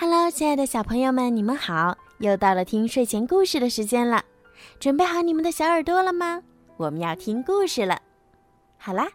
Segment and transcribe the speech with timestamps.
[0.00, 1.98] Hello，亲爱的小朋友们，你们好！
[2.18, 4.24] 又到了听睡前故事的时间了，
[4.78, 6.40] 准备好你们的小耳朵了吗？
[6.76, 8.00] 我们要听故事了。
[8.76, 9.08] 好啦，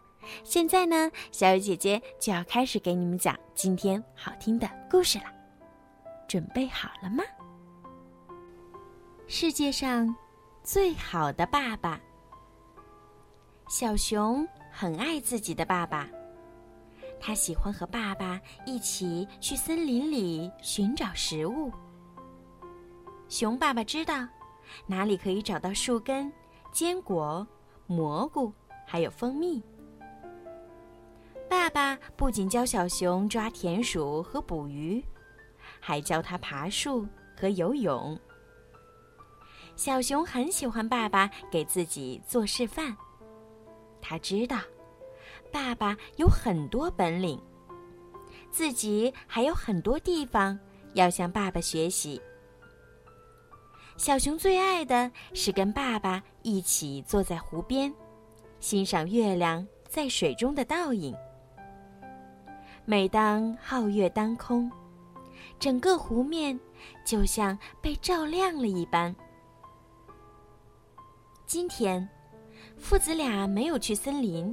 [0.44, 5.24] 现在呢，小雨姐姐就要开始给你们讲今天好听的故事了。
[6.28, 7.24] 准备好了吗？
[9.26, 10.14] 世界上
[10.62, 11.98] 最好的爸爸，
[13.70, 16.06] 小熊很爱自己的爸爸。
[17.26, 21.72] 他喜欢和爸爸一起去森林里寻找食物。
[23.30, 24.28] 熊爸爸知道
[24.86, 26.30] 哪里可以找到树根、
[26.70, 27.46] 坚果、
[27.86, 28.52] 蘑菇，
[28.86, 29.62] 还有蜂蜜。
[31.48, 35.02] 爸爸不仅教小熊抓田鼠和捕鱼，
[35.80, 38.20] 还教他爬树和游泳。
[39.76, 42.94] 小熊很喜欢爸爸给自己做示范，
[44.02, 44.58] 他知道。
[45.54, 47.40] 爸爸有很多本领，
[48.50, 50.58] 自己还有很多地方
[50.94, 52.20] 要向爸爸学习。
[53.96, 57.94] 小熊最爱的是跟爸爸一起坐在湖边，
[58.58, 61.14] 欣赏月亮在水中的倒影。
[62.84, 64.68] 每当皓月当空，
[65.60, 66.58] 整个湖面
[67.06, 69.14] 就像被照亮了一般。
[71.46, 72.08] 今天，
[72.76, 74.52] 父子俩没有去森林。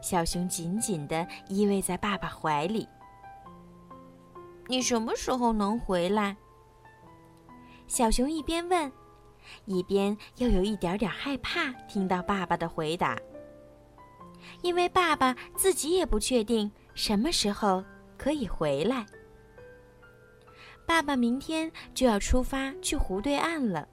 [0.00, 2.88] 小熊紧紧地依偎在爸爸怀里。
[4.68, 6.36] 你什么时候能回来？
[7.86, 8.90] 小熊一边问，
[9.64, 13.16] 一边又有一点点害怕听到爸爸的回答，
[14.62, 17.84] 因为爸爸自己也不确定什么时候
[18.18, 19.06] 可以回来。
[20.84, 23.88] 爸爸明天就要出发去湖对岸了，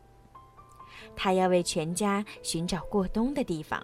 [1.16, 3.83] 他要为全家寻找过冬的地方。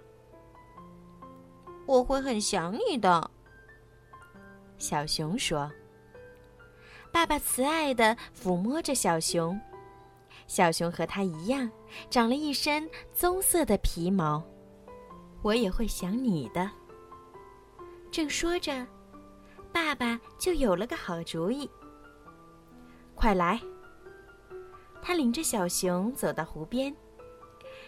[1.90, 3.28] 我会很想你的，
[4.78, 5.68] 小熊说。
[7.10, 9.60] 爸爸慈爱的抚摸着小熊，
[10.46, 11.68] 小熊和他一样，
[12.08, 14.40] 长了一身棕色的皮毛。
[15.42, 16.70] 我也会想你的。
[18.12, 18.86] 正说着，
[19.72, 21.68] 爸爸就有了个好主意。
[23.16, 23.60] 快来！
[25.02, 26.94] 他领着小熊走到湖边，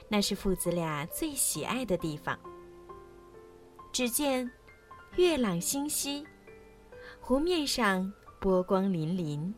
[0.08, 2.36] 那是父子俩最喜爱的地方。
[3.92, 4.50] 只见
[5.16, 6.26] 月朗星稀，
[7.20, 8.10] 湖面上
[8.40, 9.52] 波光粼粼。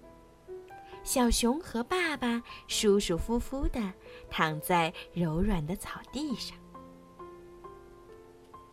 [1.04, 3.80] 小熊和爸爸舒舒服服的
[4.28, 6.58] 躺在柔软的草地上。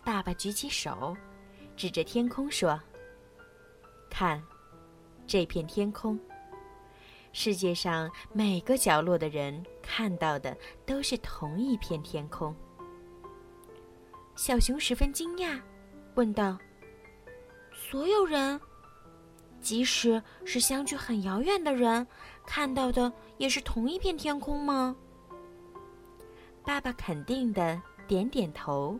[0.04, 1.16] 爸爸举起手，
[1.78, 2.82] 指着天空说
[4.10, 4.42] ：“看，
[5.28, 6.20] 这片天空。
[7.34, 10.58] 世界上每个角落的人看到的
[10.88, 12.56] 都是同一片天空。”
[14.42, 15.62] 小熊十分惊讶，
[16.16, 16.58] 问道
[17.72, 18.60] ：“所有人，
[19.60, 22.08] 即使是相距很遥远的人，
[22.44, 24.96] 看到的也是同一片天空吗？”
[26.66, 29.00] 爸爸肯定的点点头。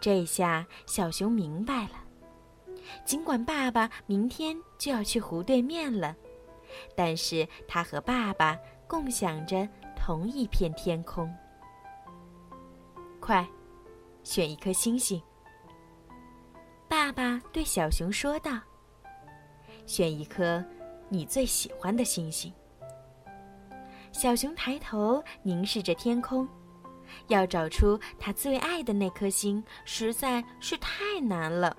[0.00, 2.02] 这下小熊明白了，
[3.04, 6.16] 尽管爸爸明天就要去湖对面了，
[6.96, 8.56] 但是他和爸爸
[8.88, 11.30] 共享着同一片天空。
[13.20, 13.46] 快！
[14.26, 15.22] 选一颗星星，
[16.88, 18.60] 爸爸对小熊说道
[19.86, 20.62] ：“选一颗
[21.08, 22.52] 你最喜欢的星星。”
[24.10, 26.46] 小熊抬头凝视着天空，
[27.28, 31.76] 要找出他最爱的那颗星，实在是太难了，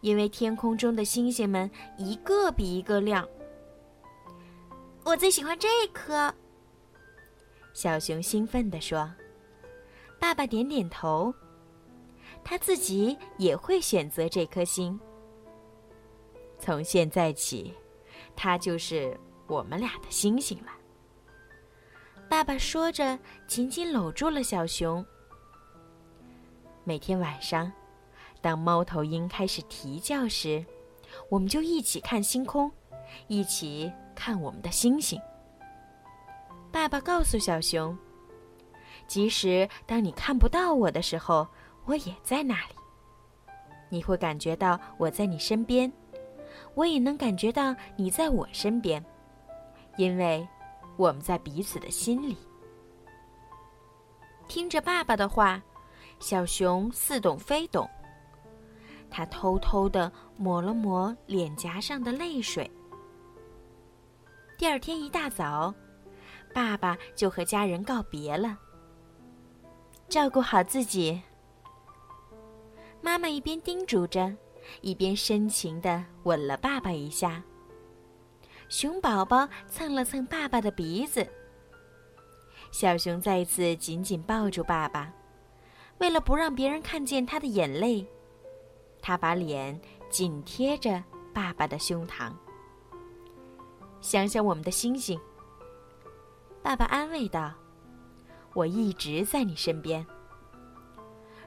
[0.00, 3.26] 因为天空中的星星们一个比一个亮。
[5.04, 6.34] 我最喜欢这颗，
[7.72, 9.08] 小熊兴奋地说。
[10.18, 11.32] 爸爸点点头，
[12.44, 14.98] 他自己也会选择这颗星。
[16.58, 17.72] 从现在起，
[18.34, 20.72] 它就是我们俩的星星了。
[22.28, 25.04] 爸爸说着，紧紧搂住了小熊。
[26.84, 27.72] 每天晚上，
[28.40, 30.64] 当猫头鹰开始啼叫时，
[31.30, 32.70] 我们就一起看星空，
[33.28, 35.20] 一起看我们的星星。
[36.72, 37.96] 爸爸告诉小熊。
[39.08, 41.48] 即使当你看不到我的时候，
[41.86, 42.74] 我也在那里。
[43.88, 45.90] 你会感觉到我在你身边，
[46.74, 49.02] 我也能感觉到你在我身边，
[49.96, 50.46] 因为
[50.96, 52.36] 我们在彼此的心里。
[54.46, 55.60] 听着爸爸的话，
[56.20, 57.88] 小熊似懂非懂。
[59.10, 62.70] 他偷偷的抹了抹脸颊上的泪水。
[64.58, 65.74] 第二天一大早，
[66.52, 68.58] 爸爸就和家人告别了。
[70.08, 71.20] 照顾好自己。
[73.00, 74.34] 妈妈一边叮嘱着，
[74.80, 77.42] 一边深情的吻了爸爸一下。
[78.68, 81.26] 熊宝宝蹭了蹭爸爸的鼻子。
[82.70, 85.12] 小熊再次紧紧抱住爸爸，
[85.98, 88.06] 为了不让别人看见他的眼泪，
[89.00, 89.78] 他把脸
[90.10, 91.02] 紧贴着
[91.32, 92.32] 爸爸的胸膛。
[94.00, 95.18] 想想我们的星星，
[96.62, 97.52] 爸爸安慰道
[98.58, 100.04] ：“我一直在你身边。”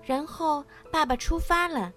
[0.02, 1.92] 然后爸爸出发了。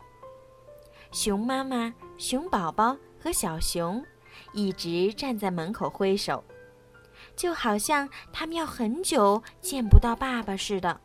[1.12, 4.04] 熊妈妈、熊宝宝和小熊
[4.52, 6.42] 一直站在门口挥手，
[7.36, 11.00] 就好像他们要很久见不到爸爸似的。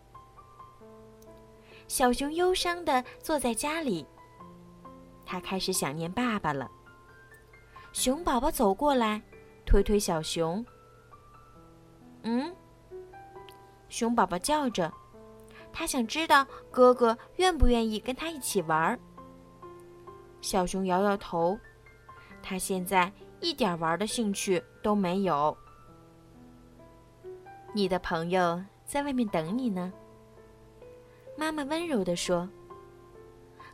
[1.88, 4.06] 小熊忧伤地坐在家里，
[5.26, 6.70] 他开始想念爸爸了。
[7.94, 9.22] 熊宝宝走过来，
[9.66, 10.66] 推推小熊。
[12.24, 12.54] 嗯，
[13.90, 14.92] 熊宝宝叫着。
[15.72, 19.00] 他想知道哥哥愿不愿意跟他一起玩。
[20.42, 21.60] 小熊摇摇头，
[22.42, 25.56] 他现在一点玩的兴趣都没有。
[27.74, 29.92] 你的朋友在外面等你呢。
[31.38, 32.50] 妈妈温柔地说。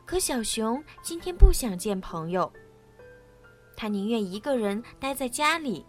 [0.05, 2.51] 可小熊今天不想见朋友，
[3.75, 5.83] 他宁愿一个人待在家里。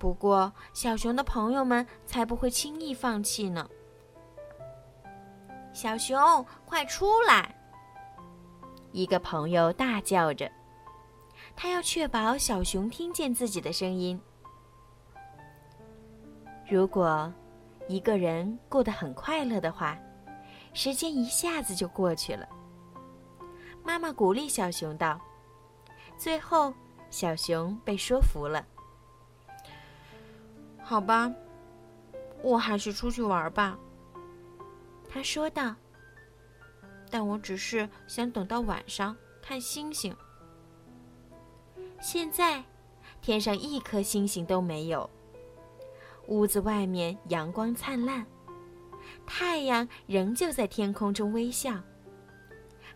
[0.00, 3.68] 不过，小熊的朋友们才不会轻易放弃呢。
[5.74, 6.18] 小熊，
[6.64, 7.54] 快出来！
[8.92, 10.50] 一个朋友大叫着，
[11.54, 14.18] 他要确保小熊听见自己的声音。
[16.66, 17.30] 如果
[17.86, 19.98] 一个人过得很快乐的话，
[20.72, 22.48] 时间一下子就过去了。
[23.84, 25.20] 妈妈鼓励小熊道。
[26.16, 26.72] 最后，
[27.10, 28.64] 小熊被说服了。
[30.90, 31.32] 好吧，
[32.42, 33.78] 我还是出去玩吧。
[35.08, 35.72] 他说道
[37.08, 40.12] ：“但我只是想等到晚上看星星。
[42.00, 42.64] 现在，
[43.22, 45.08] 天上一颗星星都没有。
[46.26, 48.26] 屋子外面阳光灿烂，
[49.24, 51.72] 太阳仍旧在天空中微笑，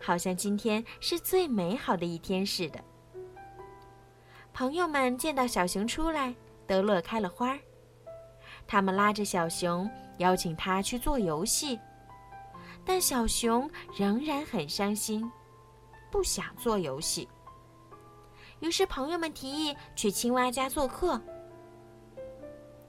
[0.01, 2.83] 好像今天是最美好的一天似的。”
[4.51, 6.35] 朋友们见到小熊出来，
[6.67, 7.57] 都乐开了花儿。
[8.67, 11.79] 他们拉着小熊，邀请他去做游戏。
[12.83, 15.29] 但小熊仍然很伤心，
[16.11, 17.27] 不想做游戏。
[18.59, 21.19] 于是朋友们提议去青蛙家做客。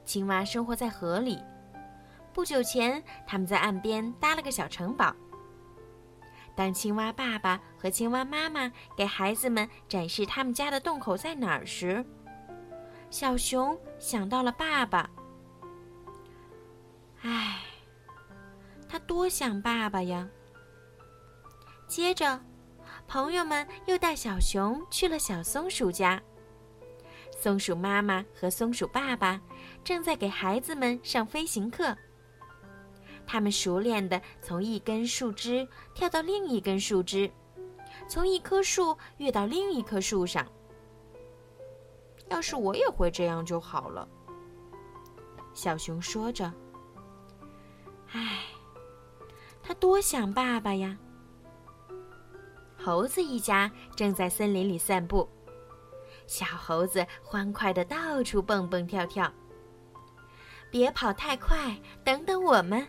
[0.04, 1.42] 青蛙生活在河里，
[2.32, 5.14] 不久前他们在岸边搭了个小城堡。
[6.54, 12.04] 当青蛙爸爸和青蛙妈妈给孩子们展示他们家的洞口在哪儿时，
[13.10, 15.10] 小熊想到了爸爸。
[17.26, 17.60] 唉。
[18.88, 20.28] 他多想爸爸呀！
[21.88, 22.40] 接着，
[23.08, 26.22] 朋友们又带小熊去了小松鼠家。
[27.36, 29.40] 松鼠妈妈和松鼠爸爸
[29.84, 31.94] 正在给孩子们上飞行课。
[33.26, 37.30] 他们熟练地从一根树枝跳到另一根树枝，
[38.08, 40.46] 从一棵树跃到另一棵树上。
[42.28, 44.08] 要是我也会这样就好了。
[45.52, 46.52] 小熊说着
[48.16, 48.44] ：“唉。”
[49.62, 50.96] 他多想爸爸呀！
[52.78, 55.28] 猴子一家正在森林里散步，
[56.28, 59.32] 小猴子欢快的到处蹦蹦跳跳。
[60.70, 62.86] 别跑太快，等等我们！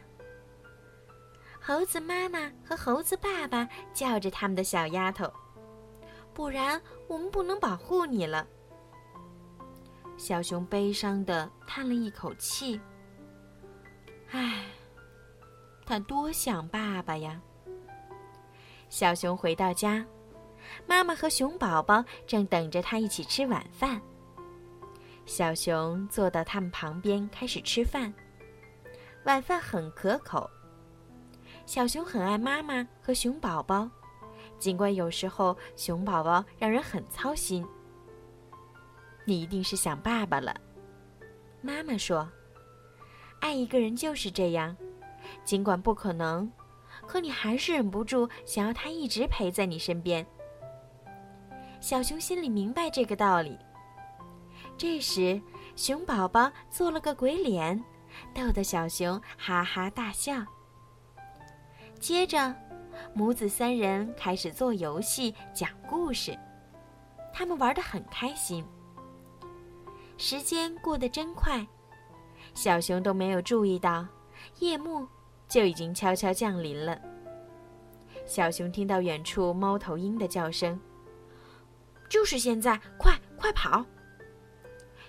[1.60, 5.34] 猴子妈妈和猴子爸爸叫着他们的小丫头，
[6.36, 8.48] 不然我们不能保护你了。
[10.16, 12.80] 小熊悲伤的叹了一口气，
[14.30, 14.66] 唉。
[15.88, 17.42] 他多想爸爸呀！
[18.90, 20.06] 小熊回到家，
[20.86, 24.02] 妈妈和熊宝宝正等着他一起吃晚饭。
[25.26, 28.14] 小熊坐到他们旁边开始吃饭，
[29.24, 30.50] 晚饭很可口。
[31.66, 33.90] 小熊很爱妈妈和熊宝宝，
[34.60, 37.66] 尽管有时候熊宝宝让人很操心。
[39.24, 40.54] 你一定是想爸爸了，
[41.62, 42.30] 妈妈说
[43.40, 44.76] ：“爱一个人就是这样。”
[45.44, 46.52] 尽管不可能，
[47.06, 50.26] 可你还是忍不住想要他一直陪在你身边。
[51.80, 53.58] 小熊心里明白这个道理。
[54.78, 55.42] 这时，
[55.76, 57.84] 熊宝宝做了个鬼脸，
[58.34, 60.46] 逗得小熊哈哈大笑。
[62.00, 62.54] 接着，
[63.14, 66.38] 母子三人开始做游戏、讲故事，
[67.34, 68.64] 他们玩得很开心。
[70.18, 71.66] 时间过得真快，
[72.54, 74.06] 小熊都没有注意到。
[74.60, 75.08] 夜幕
[75.48, 77.00] 就已经悄悄降临了。
[78.26, 80.80] 小熊听到远处猫头鹰的叫声，
[82.10, 83.86] 就是现在，快快跑！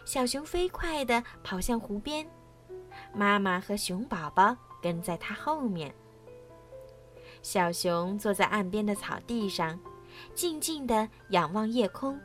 [0.04, 2.26] 小熊飞快地跑向湖边，
[3.12, 5.92] 妈妈和熊宝宝跟在它后面。
[7.42, 9.78] 小熊坐在岸边的草地上，
[10.34, 12.18] 静静地仰望夜空。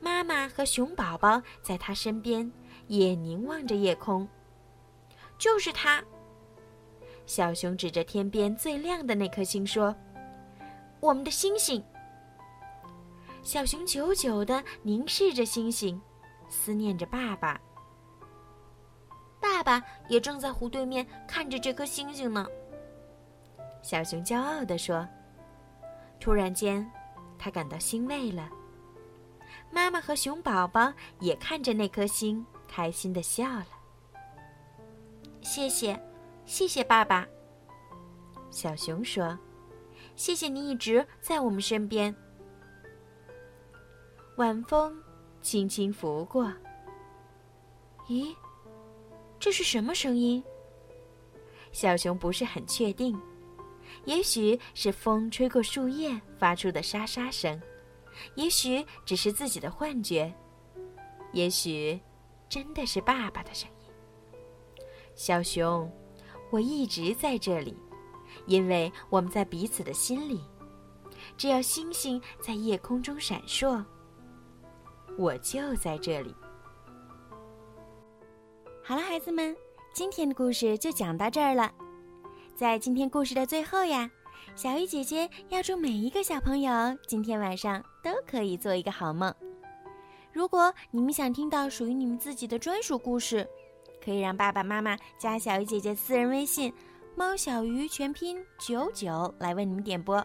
[0.00, 2.50] 妈妈和熊宝宝在它身边，
[2.86, 4.26] 也凝望着夜空。
[5.38, 6.02] 就是它。
[7.30, 9.94] 小熊指着天边最亮的那颗星说
[10.98, 11.80] ：“我们的星星。”
[13.44, 16.02] 小熊久久地凝视着星星，
[16.48, 17.60] 思念着爸爸。
[19.40, 22.44] 爸爸也正在湖对面看着这颗星星呢。
[23.80, 25.06] 小熊骄傲地说
[26.18, 26.84] ：“突然间，
[27.38, 28.50] 他感到欣慰了。”
[29.70, 33.68] 妈妈和熊宝宝也看着那颗星，开心的笑了。
[35.42, 35.96] 谢谢，
[36.50, 37.24] 谢谢爸爸。
[38.50, 39.38] 小熊说
[40.16, 42.12] ：“谢谢你一直在我们身边。”
[44.36, 45.00] 晚风
[45.40, 46.52] 轻轻拂过。
[48.08, 48.34] 咦，
[49.38, 50.42] 这是什么声音？
[51.70, 53.16] 小熊不是很确定，
[54.04, 57.62] 也许是风吹过树叶发出的沙沙声，
[58.34, 60.34] 也许只是自己的幻觉，
[61.32, 61.98] 也许
[62.48, 64.84] 真的是爸爸的声音。
[65.14, 65.88] 小熊，
[66.50, 67.76] 我一直在这里，
[68.46, 70.40] 因为我们在彼此的心里。
[71.36, 73.82] 只要星星在夜空中闪烁。
[75.16, 76.34] 我就在这里。
[78.82, 79.56] 好了，孩子们，
[79.92, 81.70] 今天的故事就讲到这儿了。
[82.56, 84.10] 在今天故事的最后呀，
[84.56, 86.72] 小鱼姐姐要祝每一个小朋友
[87.06, 89.32] 今天晚上都可以做一个好梦。
[90.32, 93.46] 如果你们想听到属于你们自己的专属故事，
[94.04, 96.72] 可以让爸爸妈妈加小鱼姐姐私人微信
[97.16, 100.16] “猫小鱼”全拼九九来为你们点播。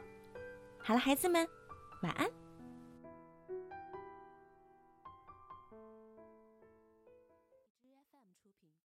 [0.77, 1.48] 好了，孩子们，
[2.01, 2.45] 晚安。